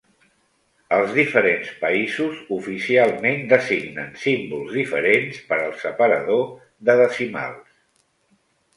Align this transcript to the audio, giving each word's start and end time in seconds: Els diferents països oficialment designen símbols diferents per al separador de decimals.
Els 0.95 1.11
diferents 1.17 1.69
països 1.81 2.39
oficialment 2.57 3.45
designen 3.53 4.11
símbols 4.25 4.75
diferents 4.81 5.41
per 5.53 5.63
al 5.69 5.79
separador 5.87 6.45
de 6.91 7.01
decimals. 7.07 7.83